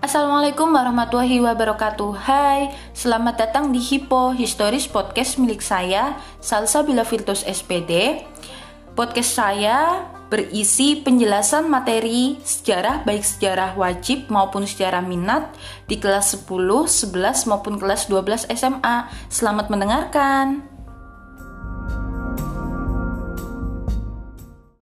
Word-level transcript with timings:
Assalamualaikum 0.00 0.72
warahmatullahi 0.72 1.44
wabarakatuh. 1.44 2.24
Hai, 2.24 2.72
selamat 2.96 3.36
datang 3.36 3.68
di 3.68 3.76
Hippo 3.76 4.32
Historis 4.32 4.88
Podcast 4.88 5.36
milik 5.36 5.60
saya 5.60 6.16
Salsa 6.40 6.80
Bila 6.80 7.04
Virtus 7.04 7.44
SPD 7.44 8.24
Podcast 8.96 9.36
saya 9.36 10.08
berisi 10.32 10.96
penjelasan 11.04 11.68
materi 11.68 12.40
sejarah 12.40 13.04
baik 13.04 13.20
sejarah 13.20 13.76
wajib 13.76 14.32
maupun 14.32 14.64
sejarah 14.64 15.04
minat 15.04 15.52
di 15.84 16.00
kelas 16.00 16.32
10, 16.48 16.48
11 16.48 17.44
maupun 17.52 17.76
kelas 17.76 18.08
12 18.08 18.48
SMA 18.56 19.04
Selamat 19.28 19.68
mendengarkan. 19.68 20.79